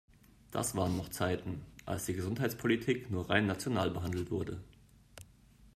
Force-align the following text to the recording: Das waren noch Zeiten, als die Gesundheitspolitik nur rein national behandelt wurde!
Das 0.49 0.73
waren 0.75 0.97
noch 0.97 1.09
Zeiten, 1.09 1.63
als 1.85 2.05
die 2.07 2.15
Gesundheitspolitik 2.15 3.11
nur 3.11 3.29
rein 3.29 3.45
national 3.45 3.91
behandelt 3.91 4.31
wurde! 4.31 4.59